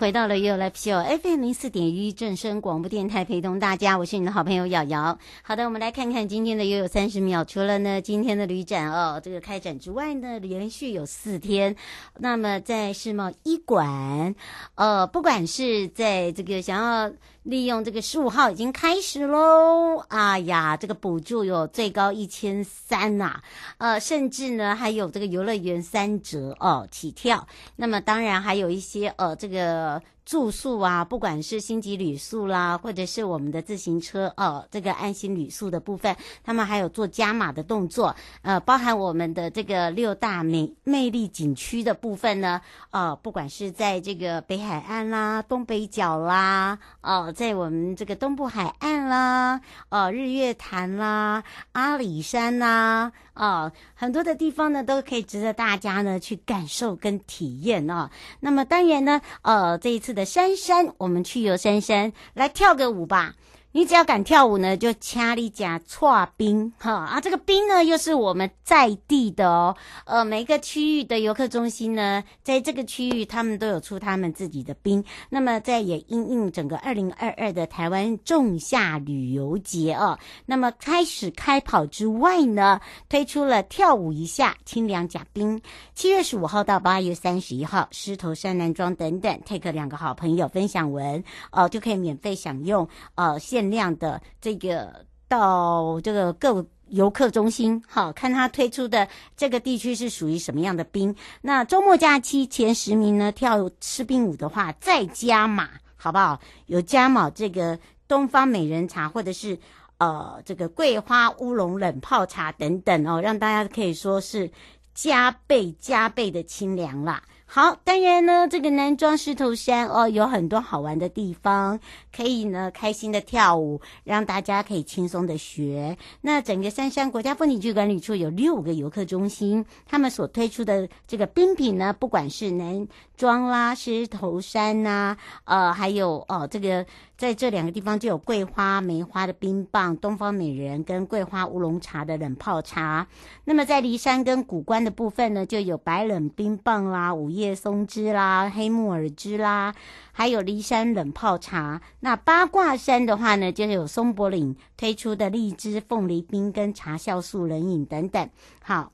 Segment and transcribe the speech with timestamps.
[0.00, 5.18] 回到了 You Live Show FM 零四点一正声广播电台，陪同大家，我是你的好朋友瑶瑶。
[5.42, 7.44] 好的，我们来看看今天的悠悠三十秒。
[7.44, 11.76] 除了呢今天的旅展哦，这个开展之外呢，连续有四天。
[12.16, 14.34] 那么在世贸医馆，
[14.74, 17.12] 呃，不管是在这个想要。
[17.42, 23.40] 利用这个十五号已经开始喽，哎呀，这个补助有最高一千三呐，
[23.78, 27.46] 呃，甚至呢还有这个游乐园三折哦起跳。
[27.76, 30.00] 那么当然还有一些呃这个。
[30.30, 42.60] 住宿啊，不管是星级旅宿啦，或者是我们的自行车哦，这个安心旅宿的部分，他们还有做加码的动作，呃，包含我们的这个六大美魅力景区的部分呢，
[42.92, 51.42] 呃，不管是在这个北海岸啦、东北角啦，哦、呃，在我们这个东部海岸啦，呃，日月潭啦、
[51.72, 58.10] 阿里山啦，哦、很多的地方呢都可以值得大家呢去感受跟体验、哦。
[58.40, 60.20] 那么当然呢，呃，这一次的。
[60.30, 63.34] 珊珊，我们去游珊珊，来跳个舞吧。
[63.72, 67.20] 你只要敢跳舞呢，就掐你家剉冰哈啊！
[67.20, 69.76] 这个冰呢，又是我们在地的哦。
[70.06, 75.04] 呃，每个区域的游客中心呢，在这个区域他们都有出他们自己的冰。
[75.28, 85.62] 那么在也应应整个二零二二的台湾仲夏旅游节哦，那么开始开跑之外呢，推出了跳舞一下清凉甲冰。
[85.94, 91.22] 七月十五号到八月三十一号，狮头山南庄等等，take 两个好朋友分享文
[91.52, 93.59] 哦，就可以免费享用呃现。
[93.60, 99.06] 限量的这个到这个各游客中心，好看他推出的
[99.36, 101.14] 这个地区是属于什么样的冰。
[101.42, 106.40] 那周末假期前十名呢，跳吃冰舞的话，再加码，好不好？
[106.66, 107.78] 有加码这个
[108.08, 109.58] 东方美人茶，或者是
[109.98, 114.50] 呃这个桂花乌龙冷泡茶等等哦，让大家可以说是
[114.94, 117.22] 加倍加倍的清凉啦。
[117.52, 121.80] 好，当然呢，这个男装狮头山哦，有很多好玩的地方，
[122.14, 125.98] 可以呢开心的跳舞，让大家可以轻松的学。
[126.20, 136.86] 那整个三山国家风景区管理处有六个游客中心，他们所推出的这个冰品呢，不管是男装啦、狮头山呐、呃，还有哦这个。
[137.20, 143.06] 在这两个地方就有桂花、梅花的冰棒、东方美人跟桂花乌龙茶的冷泡茶。
[143.44, 149.74] 那么在骊山跟古关的部分呢，就有白冷冰棒啦、午夜松枝啦、黑木耳汁啦，
[150.12, 151.82] 还有骊山冷泡茶。
[152.00, 158.30] 那八卦山的话呢，就有松柏岭推出的荔枝凤梨冰跟茶酵素冷饮等等。
[158.62, 158.92] 好。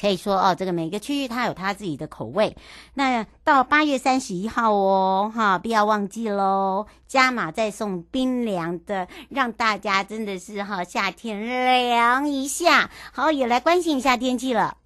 [0.00, 2.56] 可以说哦，这个每个区域它有它自己的口味。
[2.94, 12.90] 那到八月三十一号哦，哈，不要忘记喽，加码再送冰凉的，让大家真的是哈夏天凉一下。
[13.12, 14.76] 好，也来关心一下天气了。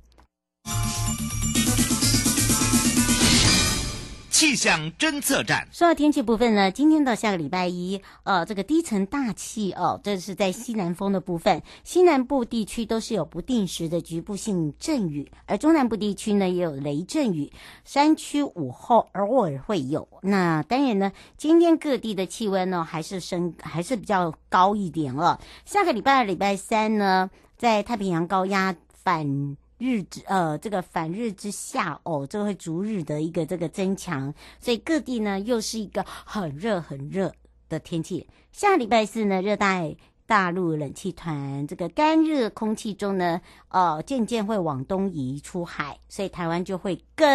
[4.42, 5.68] 气象侦测站。
[5.70, 17.52] 说到天气部分呢，今天到下个礼拜一，呃，这个低层大气哦，这是在西南风的部分，西南部地区都是有不定时的局部性阵雨，而中南部地区呢也有雷阵雨，
[17.84, 20.08] 山区午后偶尔会有。
[20.22, 25.38] 那当然呢，今天各地的气温呢还是升，还是比较高一点哦。
[25.64, 29.56] 下个礼拜二、礼拜三呢，在太平洋高压反。
[29.82, 37.32] 日之呃，这个反日之下哦，这个会逐日的一个这个增强，所以各地呢又是一个很热很热
[37.68, 38.28] 的天气。
[38.52, 43.40] 下礼拜四呢，热带大陆冷气团这个干热空气中呢，
[43.70, 47.26] 呃，渐渐会往东移出海，所以台湾就会更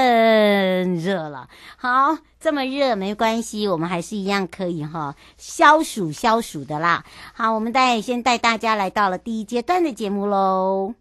[0.95, 1.49] 热了。
[1.75, 7.05] 好，这么热没关系，我们还是一样可以哈消暑消暑的啦。
[7.33, 10.95] 好，我们带先带大家来到了第一阶段的节目喽。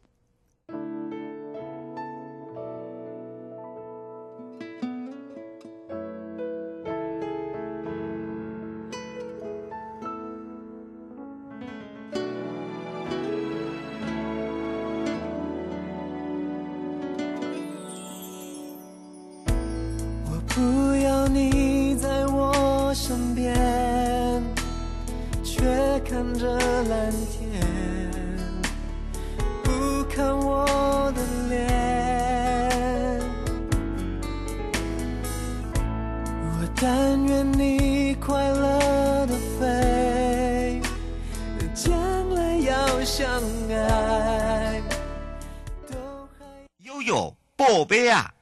[47.06, 48.34] 悠悠宝贝啊！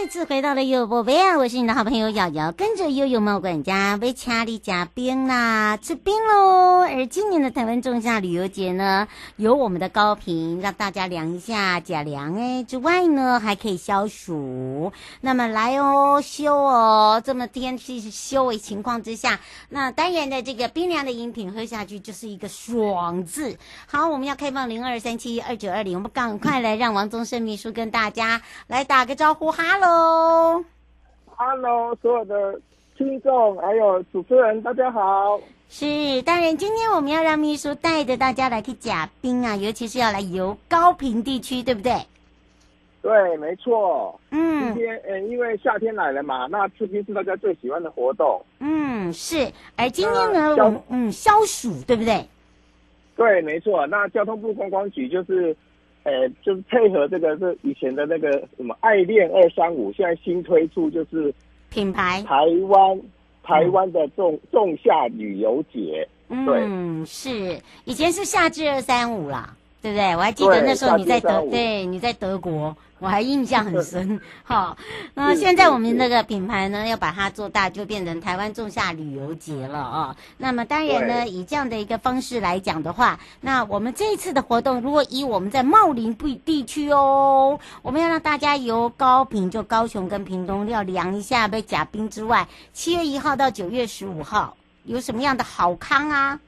[0.00, 1.36] 再次回到了悠悠宝贝啊！
[1.36, 6.80] 我是你的好朋友瑶瑶，跟着悠悠猫管家为家里加冰啦，吃冰喽！
[6.80, 9.06] 而今年的台湾仲夏旅游节呢，
[9.36, 14.92] 有我们的高频让大家量一下假凉哎，之外呢还可以消暑。
[15.20, 23.56] 那么来哦，修哦，这么天气修为情况之下，那当然的这个冰凉的饮品喝下去就是一个爽字。
[23.86, 30.64] 好，我们要开放零二三七二九二零，我们赶快来让王宗盛秘书跟大家来打个招呼，哈喽。
[31.36, 32.60] Hello，Hello，所有的
[32.96, 35.40] 听众还有主持人，大家好。
[35.68, 41.94] 是，当然，今天我们要让秘书带着大家来去假冰啊，尤其是要来游高平地区，对不对？
[43.02, 44.20] 对，没错。
[44.30, 48.40] 嗯，今天，呃，因为夏天来了嘛，那吃冰是大家最喜欢的活动。
[48.60, 49.50] 嗯，是。
[49.76, 52.24] 而今天呢，我们嗯消暑，对不对？
[53.16, 53.84] 对，没错。
[53.88, 55.56] 那交通部观光局就是。
[56.04, 61.32] 呃，就是配合这个是以前的那个什么爱恋二三五，现在新推出就是
[61.70, 62.22] 品牌。
[62.22, 62.36] 台
[62.68, 63.00] 湾
[63.42, 67.58] 台湾的仲仲夏旅游节，对，嗯，是。
[67.84, 70.16] 以前是夏至二三五啦，对不对？
[70.16, 72.76] 我还记得那时候你在德，对，你在德国。
[73.02, 74.76] 我还印象很深， 好，
[75.14, 80.16] 那现在我们那个品牌呢，要把它做大，就变成台湾仲夏旅游节了啊。
[80.38, 96.38] 那么当然呢，以这样的一个方式来讲的话，那我们这一次的活动，如果以我们在茂林部地区哦，我们要让大家由高屏，就高雄跟屏东要量一下被甲冰之外，七月一号到九月十五号有什么样的好康啊？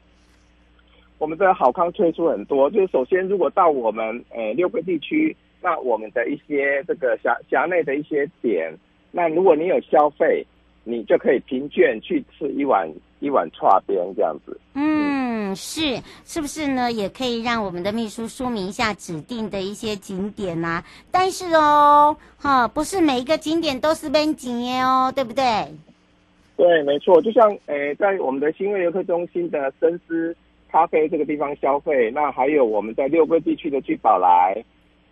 [1.18, 5.36] 我们这个好康推出很多，就是首先如果到我们呃六个地区。
[5.64, 8.70] 那我们的一些这个辖辖内的一些点，
[9.10, 10.46] 那如果你有消费，
[10.84, 12.86] 你就可以凭券去吃一碗
[13.20, 14.60] 一碗剉冰这样子。
[14.74, 16.92] 嗯，是，是不是呢？
[16.92, 20.84] 也可以让我们的秘书说明一下指定的一些景点呐、啊。
[21.10, 25.42] 但是哦，哈，不是每一个景点都是免钱的哦，对不对？
[26.58, 27.22] 对，没错。
[27.22, 30.36] 就像诶，在我们的新味游客中心的深思
[30.70, 34.62] 咖啡这个地方消费，那还有我们在六龟地区的聚宝来。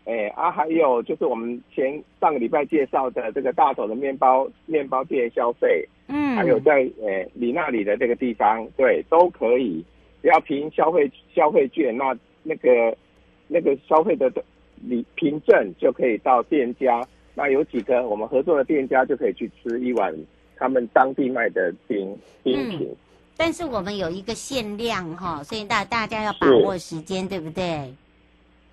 [0.04, 9.84] 哎啊，还有就是我们前上个礼拜介绍的这个大头的面包面包店消费，嗯，还有在哎你那里的这个地方，对，都可以，
[10.20, 12.96] 只要凭消费消费券，那那个
[13.46, 14.28] 那个消费的
[14.81, 20.12] 你凭证就可以到店家，那有几个我们合作的店家就可以去吃一碗
[20.56, 22.88] 他们当地卖的冰冰品。
[22.90, 22.96] 嗯，
[23.37, 27.94] 但是我们有一个限量哈，所以大大家要把握时间，对不对？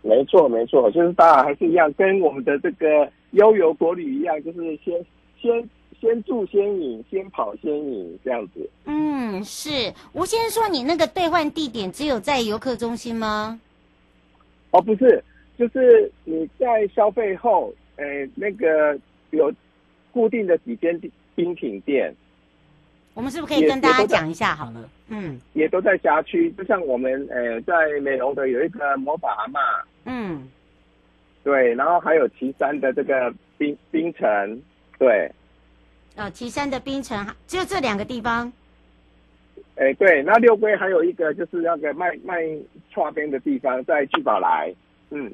[0.01, 5.05] 没错，没错，就是当然还是一样，跟我们的这个悠游国旅一样，就是先
[5.39, 5.69] 先
[5.99, 8.69] 先住先饮，先跑先饮这样子。
[8.85, 13.59] 嗯，是吴先生说，你那个兑换地点只有在游客中心吗？
[14.71, 15.23] 哦，不是，
[15.57, 18.97] 就是你在消费后，呃，那个
[19.31, 19.51] 有
[20.11, 20.99] 固定的几间
[21.35, 22.13] 冰品店。
[23.15, 24.89] 我们是不是可以跟大家讲一下好了？
[25.09, 29.59] 嗯，也都在辖区，就像我们呃在美容的有一个魔法阿嬷，
[30.05, 30.47] 嗯，
[31.43, 34.61] 对，然后还有岐山的这个冰冰城，
[34.97, 35.31] 对，
[36.15, 38.51] 哦，岐山的冰城只有这两个地方，
[39.75, 42.41] 哎，对，那六龟还有一个就是那个卖卖
[42.91, 44.73] 串冰的地方在聚宝来，
[45.11, 45.31] 嗯。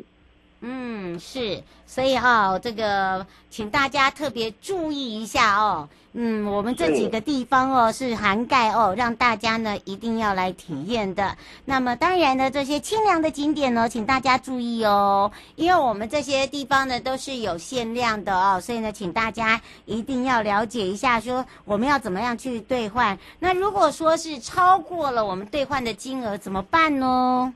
[0.61, 5.87] 嗯，是，所以哦，这个请大家特别注意一下哦。
[6.17, 11.37] 嗯，我们这几个地方哦是涵盖哦，让大家呢一定要来体验的。
[11.65, 23.19] 那么当然呢，这些清凉的景点呢，请大家注意哦，因为我们这些地方呢都是有限量的哦，所以呢，请大家一定要了解一下，说我们要怎么样去兑换。
[23.39, 27.53] 那如果说是超过了我们兑换的金额，怎么办呢？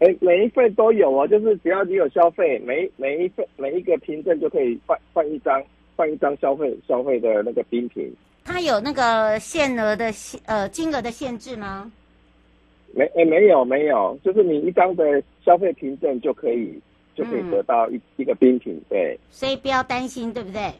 [0.00, 5.62] 哎，每一份都有哦，就是只要你有消费，每每一份每一个凭证就可以换换一张
[5.96, 8.12] 换一张消费消费的那个冰品。
[8.44, 11.90] 它有那个限额的限呃金额的限制吗？
[12.92, 16.78] 没哎没有没有，就是你一张的消费凭证就可以
[17.14, 19.18] 就可以得到一、嗯、一个冰品，对。
[19.30, 20.72] 所以不要担心，对不对？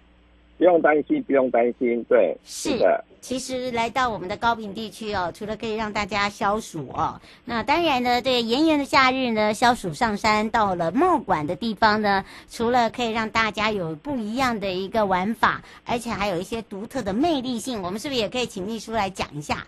[0.59, 2.37] 不用担心，不用担心，对。
[2.45, 3.05] 是的。
[3.25, 19.67] 其实来到我们的高平地区哦，除了可以让大家消暑哦，那当然呢，这炎炎的夏日呢，消暑上山到了茂馆的地方呢，除了可以让大家有不一样的一个玩法，而且还有一些独特的魅力性，我们是不是也可以请秘书来讲一下？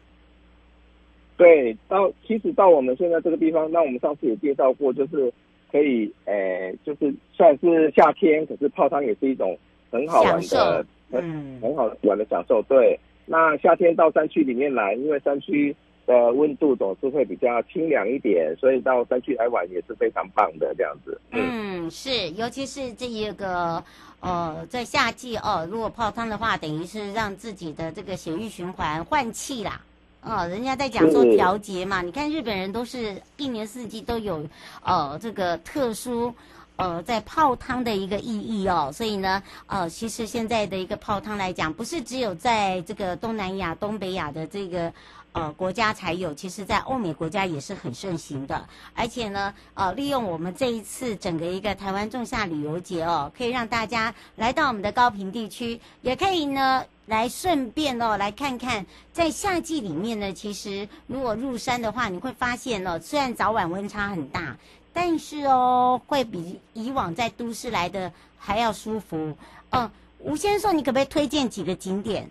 [1.38, 5.32] 对，到其实到我们现在这个地方，那我们上次也介绍过，就是
[5.72, 9.56] 可以，呃，就是算是夏天，可是泡汤也是一种
[9.90, 13.00] 很好玩的，嗯，很好玩的享受，对。
[13.26, 15.74] 那夏天到山区里面来，因为山区
[16.06, 21.20] 的温度总是会比较清凉一点，所以到山区来玩也是非常棒的这样子。
[21.32, 23.82] 嗯，嗯是，尤其是这一个
[24.20, 29.80] 呃，在夏季哦，如果泡汤的话，等于是让自己的这个血液循环换气啦。
[30.22, 34.44] 哦，人家在讲说调节嘛，你看日本人都是一年四季都有
[34.84, 36.32] 呃这个特殊。
[36.76, 44.92] 呃，在泡汤的一个意义哦，所以呢，呃，其实现在的一个泡汤来讲，不是只有在这个东南亚、东北亚的这个
[45.32, 48.68] 呃国家才有，其实在欧美国家也是很盛行的。
[48.94, 64.54] 而且呢，呃，利用我们这一次整个一个台湾仲夏旅游节哦，可以让大家来到我们的高屏地区，也可以呢来顺便哦来看看，在夏季里面呢，其实如果入山的话，你会发现哦，虽然早晚温差很大。
[64.98, 69.36] 但是哦，会比以往在都市来的还要舒服。
[69.68, 72.26] 嗯，吴先生，你可不可以推荐几个景点？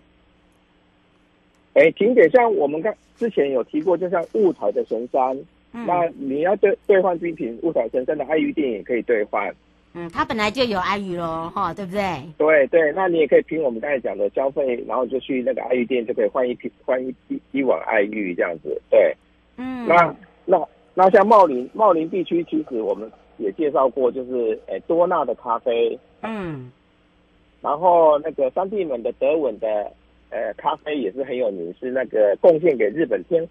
[1.75, 5.37] 哎，景点像我们刚之前有提过，就像雾台的神山，
[5.73, 9.53] 嗯、那你要兑兑换冰品，雾台神山的爱玉店也可以兑换。
[9.93, 12.23] 嗯，它本来就有爱玉喽，哈，对不对？
[12.35, 18.81] 对对，那你也可以凭我们刚才讲的消费，然后就去那个爱玉店，就可以换一瓶换一一一碗爱玉这样子。
[18.89, 19.15] 对，
[19.57, 20.67] 嗯，那那。
[20.97, 26.71] 那像茂林，茂林地区其实我们也介绍过，就是诶、欸、多纳的咖啡，嗯，
[27.61, 29.67] 然后那个三地门的德文的
[30.29, 33.45] 呃咖啡也是很有名，是那个贡献给日本天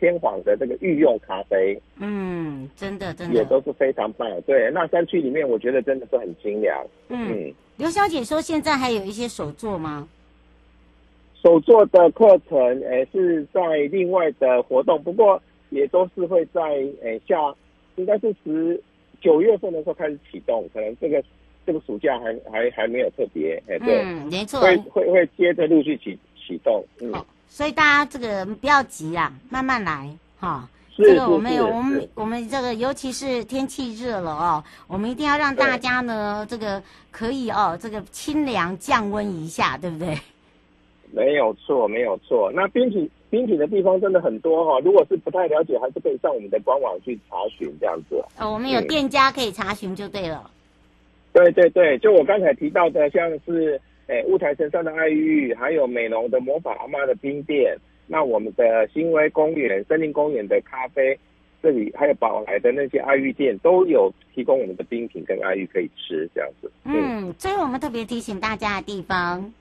[0.00, 4.28] 天皇的这个御用咖啡，嗯，真的真的也都是非常棒。
[4.42, 6.84] 对，那山区里面我觉得真的是很清凉。
[7.10, 10.08] 嗯，刘、嗯、小姐说现在还有一些手作吗？
[11.40, 13.60] 手作的课程诶、欸、是在
[13.92, 15.40] 另外的活动，不过。
[15.70, 17.54] 也都是会在诶、欸、下，
[17.96, 18.80] 应该是十
[19.20, 21.22] 九月份的时候开始启动，可能这个
[21.66, 27.12] 这个暑假还还还没有特别，哎、欸，对，嗯，没错，会会会接着陆续启启动，嗯，
[27.46, 30.08] 所以大家这个不要急啊，慢慢来，
[30.38, 40.16] 哈，这个我们有我们我们这个尤其是天气热了哦，我们一定要让大家呢这个可以哦这个清凉降温一下，对不对？
[41.10, 43.10] 没有错，没有错，那冰品。
[43.30, 48.16] 冰品的地方真的很多哈，如果是不太了解，还是可以上我们的官网去查询这样子。
[48.38, 50.50] 哦，我们有店家可以查询就对了。
[51.32, 61.16] 对对对，就我刚才提到的，像是诶雾台神山的爱玉，还有美浓的魔法阿妈的冰店，那我们的新威公园、森林公园的咖啡，
[61.62, 66.72] 这里还有宝来的那些爱玉店，都有提供我们的冰品跟爱玉可以吃这样子。
[66.84, 69.52] 嗯，所以我们特别提醒大家的地方。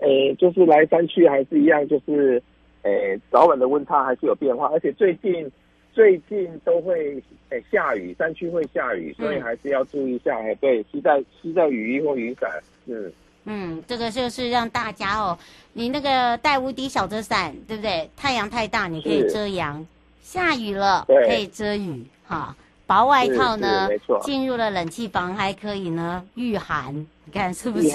[0.00, 2.42] 诶，就是来山区还是一样，就是，
[2.82, 5.50] 诶，早晚的温差还是有变化，而且最近
[5.92, 10.38] 最近都会诶下雨，山区会下雨，所以还是要注意一下。
[10.38, 12.48] 哎、嗯，对，携带携带雨衣或雨伞。
[12.86, 13.12] 嗯
[13.44, 15.36] 嗯，这个就是让大家哦，
[15.72, 18.08] 你那个带无敌小遮伞，对不对？
[18.16, 19.84] 太阳太大你可以遮阳，
[20.20, 22.54] 下雨了可以遮雨，哈，
[22.86, 23.88] 薄外套呢，
[24.20, 27.06] 进入了冷气房还可以呢御寒。
[27.30, 27.88] 你看是不是？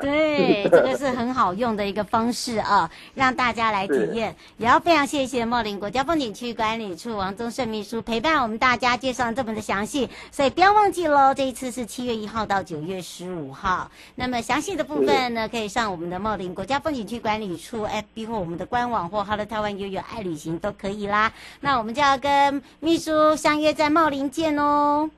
[0.00, 4.32] 对，这个是很好用的一个方式啊， 让大家来体验。
[4.56, 13.90] 也要非常谢谢茂林国家风景区管理处王宗盛秘书陪伴我们大家介绍这么的详细，所以不要忘记喽，这一次是七月一号到九月十五号。
[14.14, 21.32] 那么详细的部分呢，可以上我们的茂林国家风景区管理处 FB 或我们的官网或 Hello 台湾悠悠爱旅行都可以啦。
[21.60, 25.10] 那我们就要跟秘书相约在茂林见哦。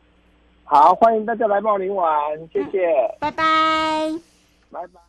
[0.66, 2.10] 好，欢迎大家来茂林玩，
[2.52, 3.44] 谢谢，拜拜，
[4.70, 5.00] 拜拜。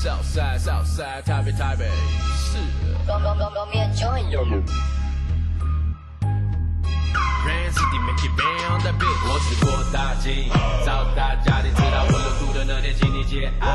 [0.00, 1.84] Southside，Southside，台北，台北，
[7.10, 7.80] 是。
[7.90, 8.70] 刚刚刚刚面交易有。
[9.32, 10.50] 我是郭大金，
[10.84, 13.66] 找大家，你知道我路途的那天，请你节哀。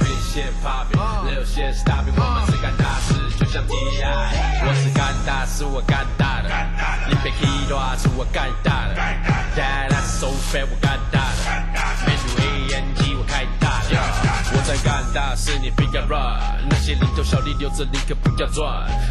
[0.00, 4.64] Big shit popping，little shit stopping，我们是干大事，就像 T.I。
[4.66, 6.48] 我是干大事，我干大的。
[7.08, 8.94] 你别气大，是我干大的。
[9.56, 11.44] ，That's so fat，我干大的。
[12.06, 14.33] M-A-N-G，我开大的。
[14.64, 15.04] 在干。
[15.14, 18.66] 大事你不要乱，那些零头小利留着，你可不要赚。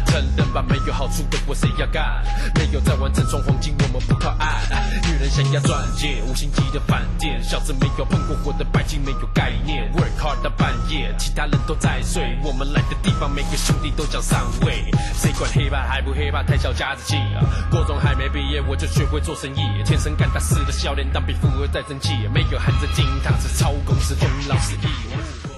[0.06, 2.22] 承认吧，没有好处的活谁要干？
[2.54, 4.62] 没有在玩正装黄金，我们不靠岸。
[5.04, 9.90] 女人想要钻戒，五星级的饭店，小子没有碰过火的白金没有概念。
[9.94, 14.84] Work hard 到半夜，其他人都在睡，我们来的地方每个兄弟都想上位。
[15.14, 17.40] 谁管黑怕还不黑怕，太小家子气啊！
[17.70, 25.53] 国中还没毕业我就学会做生意，天生干大事的笑脸，当比富二代争气，没有含着金汤匙操公司，东老师意。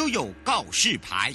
[0.00, 1.30] 都有告示牌。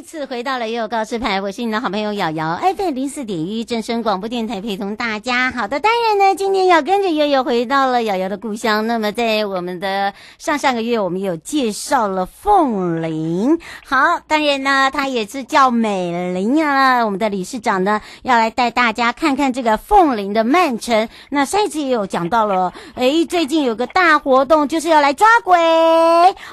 [0.00, 5.50] 再次回到了也有告示牌，我是你的好朋友瑶瑶，FM 零四点一正声广播电台陪同大家。
[5.50, 8.86] 好的，当然呢，今天要跟着悠悠回到了瑶瑶的故乡。
[8.86, 13.58] 那么在我们的上上个月，我们有介绍了凤林。
[13.84, 17.04] 好，当然呢，它也是叫美林啊。
[17.04, 21.10] 我们的理事长呢，要来带大家看看这个凤林的曼城。
[21.28, 25.58] 那上一次也有讲到了，诶，最近有个大活动，就是要来抓鬼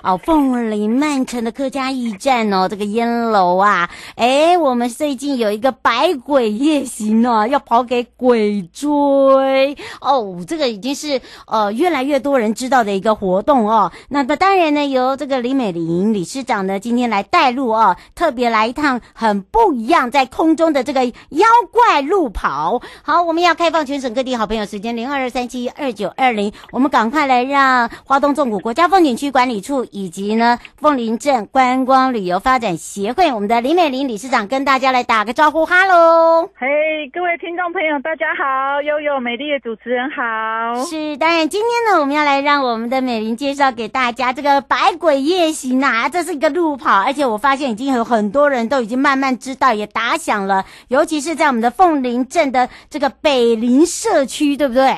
[0.04, 0.18] 哦。
[0.22, 3.37] 凤林曼城的客家驿站哦，这个烟楼。
[3.38, 13.91] 楼啊，哎，我们最近有一个百鬼夜行哦， 要跑给鬼追哦，这个已经是呃越来越多人知道的一个活动哦。
[14.10, 22.82] 那么当然呢，由这个李美玲理事长呢今天来带路哦，特别来一趟很不一样，在空中的这个妖怪路跑。
[23.03, 33.13] 好，我们要开放全省各地好朋友时间零二二三七二九二零，我们赶快来让花东纵谷国家风景区管理处以及呢凤林镇观光旅游发展协。
[33.38, 36.68] 我们的李美玲理事长跟大家来打个招呼，哈喽，嘿，
[37.14, 54.98] 各位听众朋友，大家好，悠悠美丽的主持人好，是，当然今天呢，我们要来让我们的美玲介绍给大家这个百鬼夜行啊，这是一个路跑，而且我发现已经有很多人都已经慢慢知道，也打响了，尤其是在我们的凤林镇的这个北林社区，对不对？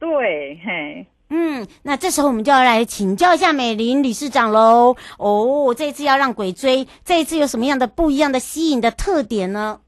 [0.00, 1.06] 对，嘿。
[1.34, 4.94] 嗯，那这时候我们就要来请教一下美玲理事长喽。
[5.18, 9.80] 哦，这一次要让鬼追，这一次有什么样的不一样的吸引的特点呢？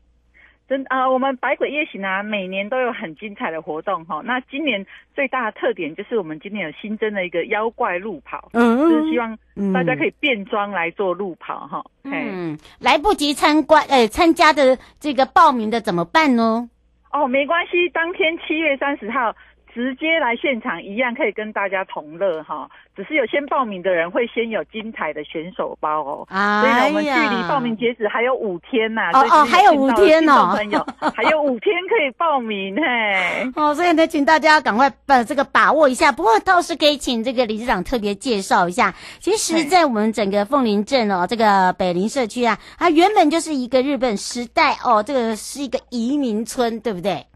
[0.67, 4.23] 真啊、呃，我们百鬼夜行啊，每年都有很精彩的活动哈。
[4.25, 9.37] 那今年最大的特点就是我们今年有新增了一个妖怪路跑，嗯，就是希望
[9.75, 11.85] 大家可以变装来做路跑哈。
[12.05, 16.71] 嗯，来不及参观呃参加的这个报名的怎么办呢？
[17.13, 19.37] 哦，没关系，当天七月三十号。
[19.75, 36.13] 直接来现场一样可以跟大家同乐哈，只是有先报名的人会先有精彩的选手包哦，啊，所以呢，我们距离报名截止还有五天呐，哦哦，还有五天哦，朋友 还有五天可以报名嘿，哦，所以呢，请大家赶快把这个把握一下。
[36.13, 47.27] 不过倒是可以请这个理事长特别介绍一下，其实，在我们整个凤林镇哦，这个北林社区啊，它原本就是一个日本时代哦，这个是一个移民村，对不对？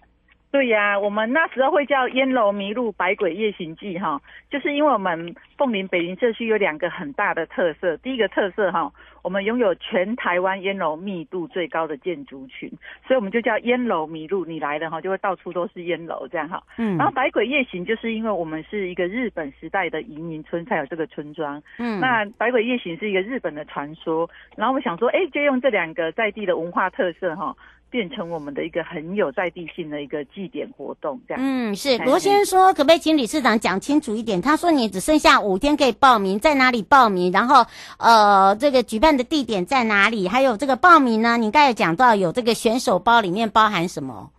[0.51, 7.97] 对呀、啊，我们那时候会叫烟楼迷路百鬼夜行记哈，就是因为我们凤林北林社区有两个很大的特色。
[7.99, 8.91] 第一个特色哈，
[9.23, 12.67] 我们拥有全台湾烟楼密度最高的建筑群，
[13.07, 14.47] 所以我们就叫烟楼迷路。
[14.47, 16.63] 你来了哈，就会到处都是烟楼这样哈。
[16.79, 16.97] 嗯。
[16.97, 21.63] 然后百鬼夜行就是因为我们是一个日本时代的移民村，才有这个村庄。
[21.79, 22.01] 嗯。
[22.01, 27.55] 那百鬼夜行是一个日本的传说，然后我想说，哎，就用这两个在地的文化特色哈。
[27.90, 31.42] 变成我们的一个很有在地性的一个祭典活动，这样。
[31.42, 34.40] 嗯，是罗先生说，可不可以请理事长讲清楚一点？
[34.40, 37.33] 他说你只剩下五天可以报名，在哪里报名？
[37.33, 37.64] 然后，
[37.98, 40.29] 呃，这个举办的地点在哪里？
[40.29, 41.37] 还有这个报名呢？
[41.37, 44.31] 你刚才讲到有这个选手包，里面包含什么？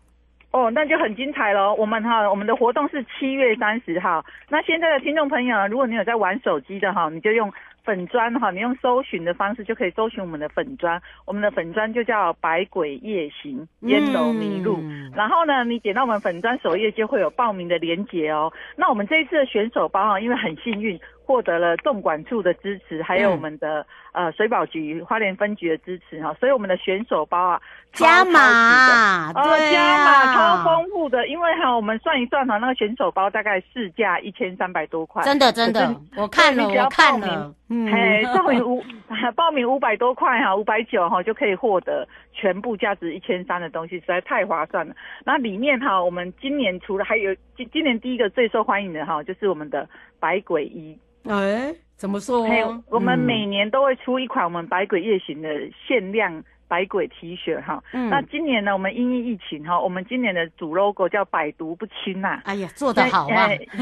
[0.52, 1.76] 哦，那就很精彩喽。
[1.76, 4.26] 我们哈，我们的活动是七月三十号。
[4.50, 7.52] 那现在的听众朋友，如果你有在玩手机的哈，你就用。
[7.90, 14.78] 粉砖哈，你用搜寻的方式就可以搜寻我们的粉砖，我们的粉砖就叫百鬼夜行烟楼迷路。
[14.80, 18.54] 嗯、然后呢，你点到我们粉砖首页就会有报名的连结哦。
[18.76, 21.00] 那我们这一次的选手包啊，因为很幸运。
[21.30, 27.62] 获得了纵管处的支持，还有我们的、嗯、呃水保局花莲分局的支持哈，所以我们的选手包啊
[27.94, 38.84] 加码，对、呃、加码超丰富的，因为哈我们算一算哈，那个选手包大概市价一千三百多块，真的真的，我看了我看了，嗯，嘿，报名五
[39.36, 44.96] 报名五百多块哈，五百九哈就可以获得全部价值一千三的东西，实在太划算了。
[45.24, 49.88] 那里面哈，我们今年除了还有今今年第一个最受欢迎的哈，就是我们的
[50.20, 50.98] 百鬼衣。
[51.26, 52.48] 哎，怎么说？
[52.90, 55.50] 我们每年都会出一款我们百鬼夜行的
[55.88, 57.84] 限量百鬼 T 恤哈。
[57.92, 62.42] 嗯，那今年呢，我们因应疫情哈，我们今年的主 logo 叫百毒不侵呐。
[62.46, 63.50] 哎呀，做得好啊！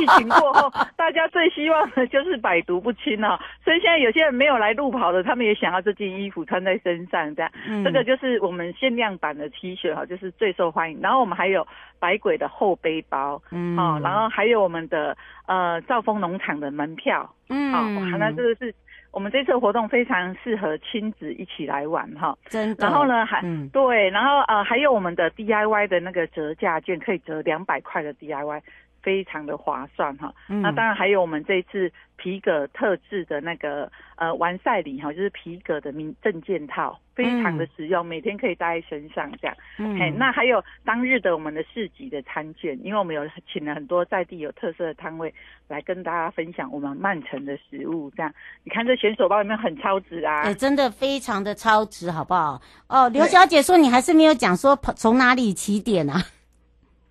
[0.00, 3.36] 疫情过后，大家最希望的就是百毒不侵哦。
[3.64, 7.50] 所以现在有些人没有来路跑的，他们也想要这件衣服穿在身上，这样。
[7.66, 11.00] 嗯，这个就是我们限量版的 T 恤哈，就是最受欢迎。
[11.02, 11.66] 然后我们还有
[11.98, 17.82] 百鬼的后背包，嗯，哦，然后还有我们的呃兆丰农场的门票，嗯，好，
[18.16, 18.72] 那这个是。
[19.10, 22.86] 我们这次活动非常适合亲子一起来玩哈，真的。
[22.86, 28.60] 然后呢，还、嗯、对，然后呃，还有我们的 DIY 的那个折价券，可以折两百块的 DIY。
[29.08, 39.56] 非常的划算哈，嗯、那当然还有我们这次皮革特制的那个呃完赛礼哈，就是皮革的名证件套，非常的实用，嗯、每天可以带在身上这样。
[39.78, 45.32] 嗯，嘿，那还有当日的我们的市集的餐券，因为我们有请了很多在地有特色的摊位
[45.68, 48.30] 来跟大家分享我们曼城的食物，这样
[48.62, 52.60] 你看这选手包里面很超值啊，哎、欸，真的非常的超值，好不好？
[52.88, 56.20] 哦，刘小姐说你还是没有讲说从哪里起点啊？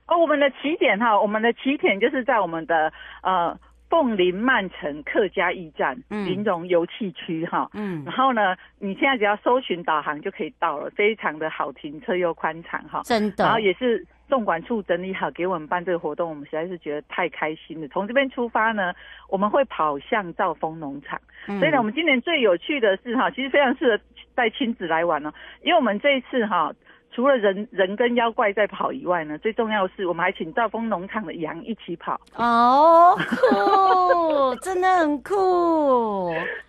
[0.07, 2.91] 哦，我们的起点哈，我们的起点就是在我们的
[3.21, 3.57] 呃
[3.89, 17.87] 凤林曼城客家驿站，嗯，林荣游憩区哈，嗯，然后呢，你现在只要搜寻导航就可以到了，非常的好停车又宽敞哈，真的，然后也是纵管处整理好给我们办这个活动，我们实在是觉得太开心了。
[17.89, 18.93] 从这边出发呢，
[19.29, 24.03] 我们会跑向兆丰农场，嗯、所以呢，我们今年最有趣的是哈，其实非常适合
[24.35, 26.73] 带亲子来玩哦，因为我们这一次哈。
[27.17, 35.33] 除了人人跟妖怪在跑以外呢，最重要的是我们还请兆丰农场的羊一起跑哦，酷， 真的很酷。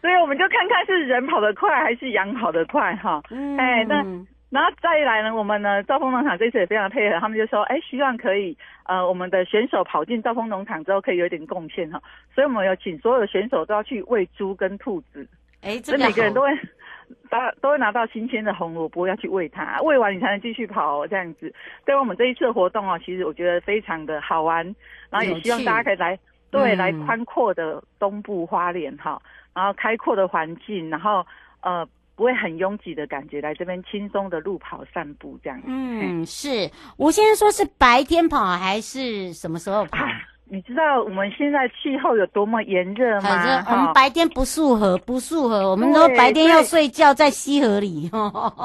[0.00, 3.20] 所以我们就看看是人跑得快还是羊跑得快哈。
[3.28, 3.96] 嗯，哎，那
[4.48, 8.56] 然后再来呢，我们呢兆丰农场这次也非常配合，他们就说，哎，希望可以
[8.86, 12.00] 呃我们的选手跑进兆丰农场之后可以有点贡献哈，
[12.34, 15.28] 所以我们有请所有的选手都要去喂猪跟兔子，
[15.60, 16.48] 哎，这每个人都会。
[17.30, 21.52] 大都会拿到新鲜的红萝卜要去喂它，喂完你才能继续跑这样子。
[21.84, 24.64] 对我们这一次的活动哦，其实我觉得非常的好玩，
[25.10, 26.18] 然后也希望大家可以来，
[26.50, 29.20] 对，来宽阔的东部花莲哈，
[29.54, 31.26] 然后开阔的环境，然后
[31.60, 35.60] 呃不会很拥挤的感觉，来这边轻松的路跑散步这样。
[35.66, 36.70] 嗯，是。
[36.96, 40.04] 吴先生说是白天跑还是什么时候跑？
[40.50, 43.44] 你知道我们现在气候有多么炎热吗？
[43.44, 45.70] 热我们白天不适合，不适合。
[45.70, 48.10] 我们都白天要睡觉在溪河里。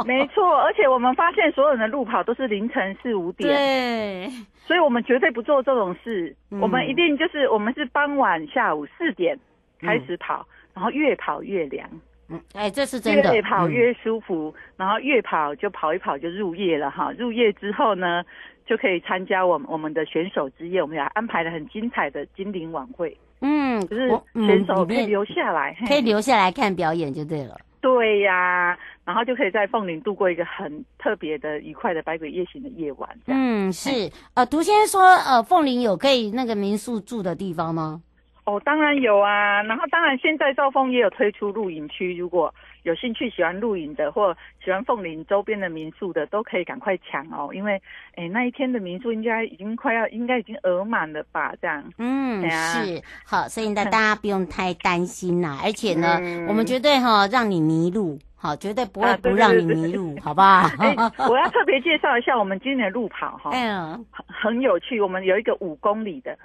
[0.06, 3.50] 没错，而且我们发现所有人的路跑都是凌晨四五点。
[3.50, 4.30] 对，
[4.66, 6.34] 所以我们绝对不做这种事。
[6.52, 9.38] 嗯、我们一定就是我们是傍晚下午四点
[9.82, 11.86] 开始跑，嗯、然后越跑越凉。
[12.30, 13.36] 嗯，哎，这是真的。
[13.36, 17.12] 越跑越舒服，嗯、然后越跑就跑一跑就入夜了哈。
[17.18, 18.24] 入夜之后呢？
[18.66, 23.16] 就可以参加我们我们的选手之夜，我们也安排了很精彩的精灵晚会。
[23.42, 24.08] 嗯，就是
[24.48, 27.58] 选手可以留下来，可以留下来看表演就对了。
[27.82, 33.10] 对呀、啊，然后就可以在凤林度过一个很特别的、愉快的百鬼夜行的夜晚。
[33.28, 34.10] 嗯，是。
[34.34, 38.02] 呃，涂先生说，呃，凤林有可以那个民宿住的地方吗？
[38.46, 39.62] 哦，当然有啊。
[39.64, 42.54] 然后当然现在兆丰也有推出露营区，如果。
[42.84, 47.82] 有兴趣喜欢露营的，或喜欢凤林周边的民宿的，都可以赶快抢哦，因为，
[48.16, 51.54] 哎，那一天的民宿应该已经快要，应该已经额满了吧？
[51.62, 60.68] 这样，嗯，啊、是，好，所以呢， 大家不用太担心啦，而且呢，嗯、我们绝对哈让你迷路，好，绝对不会不让你迷路， 好不好？
[60.80, 60.96] 哎，
[61.30, 66.38] 我要特别介绍一下我们今年的路跑哈， 哎呀，很很有趣，我们有一个五公里的。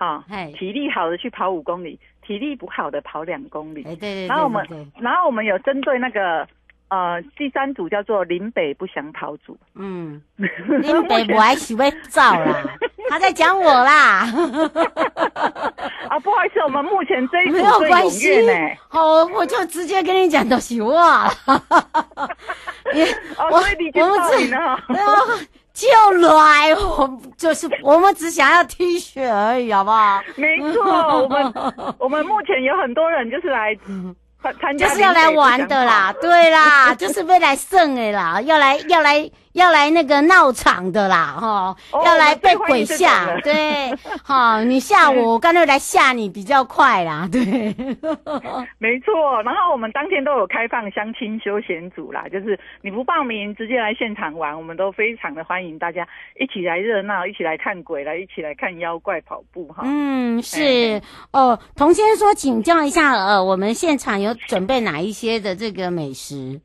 [0.00, 0.24] 好，
[0.56, 3.82] 体力好的去跑五公里，体力不好的跑两公里。
[3.82, 4.26] 哎，对对对。
[4.28, 4.66] 然后我们，
[4.98, 6.48] 然后我们有针对那个
[6.88, 9.54] 呃第三组叫做林北不想跑组。
[9.74, 12.64] 嗯， 林北我还喜欢造啦，
[13.10, 14.28] 他在讲我啦。
[16.08, 18.54] 啊，不好意思，我们目前这一组最踊跃呢。
[18.88, 21.28] 好，我就直接跟你讲都是我 我
[23.78, 24.06] 你介绍
[24.38, 24.58] 你呢？
[25.72, 25.88] 就
[26.28, 30.22] 来，我就是我们只想要 T 恤而已，好不好？
[30.36, 30.84] 没错，
[31.22, 31.52] 我们
[31.98, 33.76] 我们目前有很多人就是来。
[34.58, 47.40] 参加就是要来玩的啦，对啦，就是为来胜的啦，要来要来要来那个闹场的啦，哈，要来被鬼吓，对，好，你吓我， 我干脆来吓你比较快啦，对，
[48.78, 49.42] 没错。
[49.42, 56.06] 然后我们当天都有开放相亲休闲组啦，就是你不报名直接来现场玩，我们都非常的欢迎大家
[56.38, 59.82] 一起来热闹，一起来看鬼，来一起来看妖怪跑步哈。
[59.84, 61.00] 嗯，是
[61.32, 64.34] 哦，童先生说，请教一下，呃，我们现场有。
[64.46, 66.60] 准备哪一些的这个美食？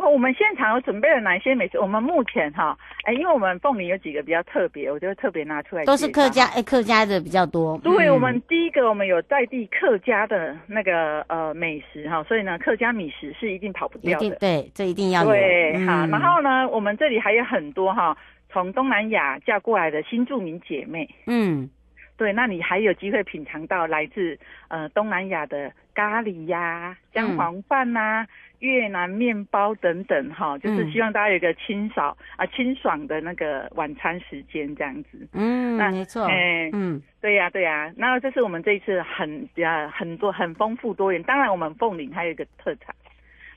[0.00, 1.78] 哦，我们现场有准备了哪些美食？
[1.78, 5.84] 我们目前哈，哎，因为我们凤梨有几个比较特别，我就特别拿出来。
[5.84, 7.78] 都是客家，哎，客家的比较多。
[7.78, 14.30] 对，嗯、我们第一个我们有在地客家的那个呃美食哈，所以呢，客家米食是一定跑不掉的。
[14.36, 15.30] 对，这一定要有。
[15.30, 18.16] 对，嗯、好，然后呢，我们这里还有很多哈，
[18.50, 21.08] 从东南亚嫁过来的新住民姐妹。
[21.26, 21.68] 嗯。
[22.16, 28.28] 对，那你还有机会品尝到来自呃东南亚的咖喱呀、啊、姜黄饭呐、啊、嗯、
[28.60, 35.28] 越南面包等等哈，就是希望大家有一个清爽、嗯、啊清爽的那个晚餐时间这样子。
[35.32, 36.24] 嗯，那没错。
[36.26, 41.22] 哎，嗯，对呀、啊、对呀、啊，那这是我们这一次很啊很多很丰富多元。
[41.22, 42.94] 当然，我们凤岭还有一个特产，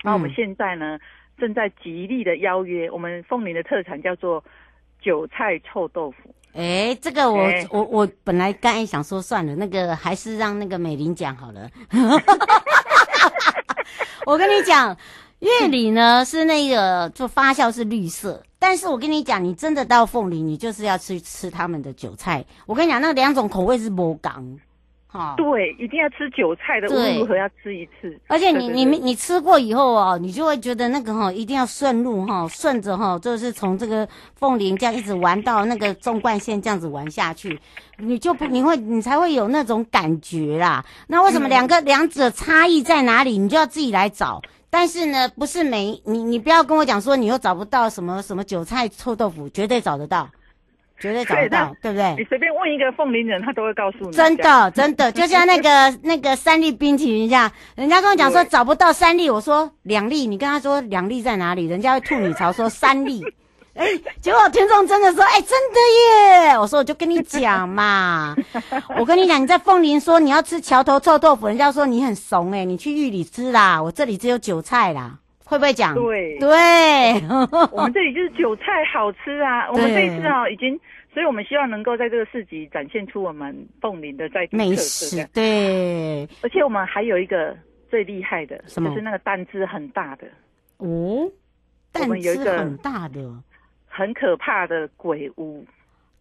[0.04, 1.00] 那我们现在呢、嗯、
[1.38, 4.44] 正在极力的邀约，我们凤岭的特产叫做
[5.02, 6.34] 韭菜臭豆腐。
[6.54, 11.68] 哎，这个我、欸、我我本来刚才想说算了，那个还是让那个美玲讲好了。
[14.26, 14.96] 我跟你讲，
[15.40, 22.46] 月里呢是那个就发酵是绿色，但是我跟你讲，你真的到凤梨，你就是要去吃他们的韭菜。
[22.66, 24.60] 我跟你讲，那两种口味是不同。
[25.14, 28.20] 哦，对，一定要吃韭菜的，无论如何要吃一次。
[28.28, 37.60] 而且你你你吃过以后哦，你就会觉得那个哈、哦，一定要顺路哈、哦，顺着哈、哦，就是从这个凤林这样一直玩到那个纵贯线这样子玩下去，
[37.98, 40.84] 你就不你会你才会有那种感觉啦。
[41.08, 43.38] 那为什么两个、嗯、两者差异在哪里？
[43.38, 44.42] 你就要自己来找。
[44.72, 50.28] 但是呢，不是每你你不要跟我讲说你又找不到什么什么韭菜臭豆腐，绝对找得到。
[51.00, 52.16] 绝对找得到，对，对不对？
[52.18, 54.12] 你随便问一个凤林人，他都会告诉你。
[54.12, 63.24] 真的，真的，就像那个 那个三粒冰淇淋一样，人家跟我讲说找不到三粒，我说两粒，你跟他说两粒在哪里，人家会吐你槽说三粒。
[63.76, 63.88] 哎，
[64.22, 65.80] 结果听众真的说，哎，真的
[66.52, 66.60] 耶！
[66.60, 68.36] 我说我就跟你讲嘛，
[69.00, 75.18] 我跟你讲，你在凤林说你要吃桥头臭豆腐，人家说你很怂哎，你去玉里吃啦，我这里只有韭菜啦。
[75.54, 75.94] 会不会讲？
[75.94, 76.50] 对对，
[77.72, 79.70] 我们这里就是韭菜好吃啊！
[79.72, 80.80] 我们这一次啊，已经，
[81.14, 85.24] 所以我们希望能够在这个市集展现出我们凤林的在地美食。
[85.32, 87.56] 对，而且我们还有一个
[87.88, 88.90] 最厉害的，什么？
[88.90, 90.26] 就是那个蛋汁很大的
[90.78, 91.32] 哦，
[91.92, 93.22] 蛋汁很大的，
[93.86, 95.64] 很可怕的鬼屋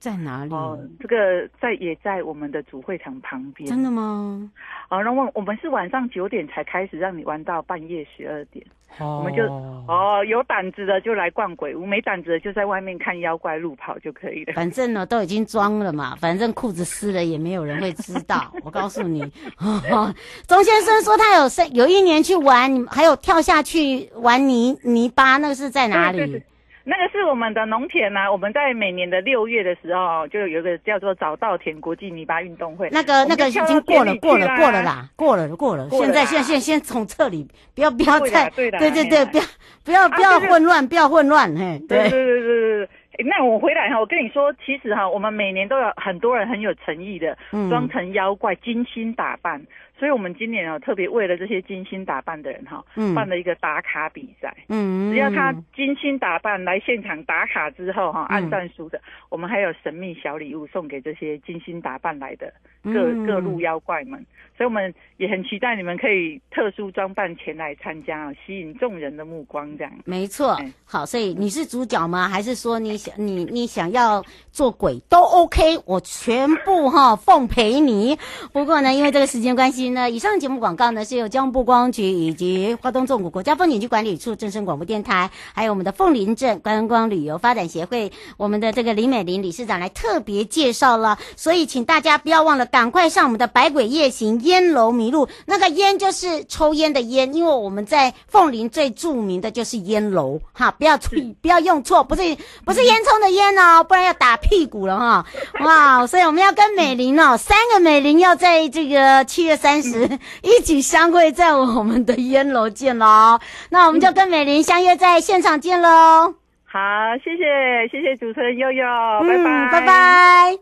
[0.03, 0.53] 在哪里？
[0.53, 3.71] 哦，这个在也在我们的主会场旁边。
[3.71, 4.51] 真的吗？
[4.89, 8.67] 哦，然后我们是晚上九点才开始，让你玩到半夜十二点。
[8.99, 9.21] Oh.
[9.21, 9.45] 我们就
[9.87, 14.53] 哦，有胆子的就来逛鬼屋，没胆子的就在外面看妖怪路跑就可以了。
[14.55, 18.53] 反正呢，都已经装了嘛， 反正裤子湿了也没有人会知道。
[18.65, 19.23] 我告诉你，
[19.59, 20.13] 哦，
[20.49, 26.19] 钟先生说他有有一年去玩，还有跳下去玩泥泥巴，那个是在哪里？
[26.19, 26.43] 对对对
[26.85, 32.89] 那个是我们的农田呐、啊，我们在每年的六月的时候，就有一个叫做早稻田国际泥巴运动会。
[32.91, 35.89] 那个那个已经过了过了过了啦，过了过了。
[35.91, 39.43] 现在现在现先从这里，不要不要再对 对对，不要
[39.85, 41.79] 不要不要混乱，不要混乱嘿。
[41.89, 42.89] 对对对对对。
[43.25, 47.37] 那我回来哈，我跟你说，其实哈，我们每年都有很多人很有诚意的，
[47.69, 49.63] 装成妖怪，精心打扮。
[49.99, 54.53] 所以，我们今年啊，特别为了这些精心打扮的人哈，办了一个打卡比赛。
[54.69, 62.53] 嗯，只要他精心打扮来现场打卡之后哈，按赞数的，我们还有神秘小礼物送给这些精心打扮来的
[62.83, 62.93] 各
[63.25, 64.19] 各路妖怪们。
[64.57, 69.71] 所以，我们也很期待你们可以特殊装扮前来参加，吸引众人的目光。
[69.79, 70.59] 这样没错。
[70.85, 72.29] 好，所以你是主角吗？
[72.29, 78.19] 还是说你想你你想要做鬼都 OK，我全部哈奉陪你。
[78.53, 79.92] 不过呢，因为这个时间关系。
[79.93, 91.19] 那以上节目广告呢，是由交通部观光局以及花东纵谷国家风景区管理处、正声广播电台，还有我们的凤林镇观光旅游发展协会，我们的这个林美玲理事长来特别介绍了。
[91.37, 95.29] 所以，请大家不要忘了，赶快上我们的百鬼夜行烟楼迷路。
[95.47, 102.23] 那个烟就是抽烟的烟，因为我们在凤林最著名的就是烟楼哈，不要注意， 不要用错，不是
[102.65, 105.27] 不是烟囱的烟哦，不然要打屁股了哈。
[105.65, 109.72] 哇，所以我们要跟美玲哦，三个美玲要在这个七月三。
[109.81, 116.35] 时一起相会在我们的烟楼见喽，那我们就跟美玲相约在现场见喽。
[116.65, 116.81] 好，
[117.23, 118.85] 谢谢谢谢主持人悠悠，
[119.23, 120.59] 嗯、拜拜拜拜。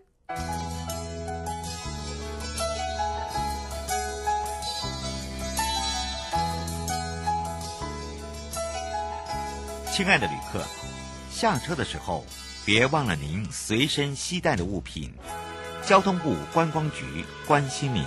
[9.92, 10.60] 亲爱的旅客，
[11.30, 12.24] 下车的时候
[12.64, 15.12] 别忘了您随身携带的物品。
[15.82, 18.04] 交通部观光局关心您。